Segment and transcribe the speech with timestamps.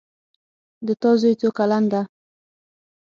[0.85, 2.01] د تا زوی څو کلن ده